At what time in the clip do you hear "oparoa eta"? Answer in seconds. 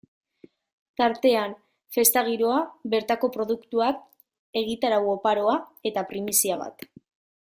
5.13-6.05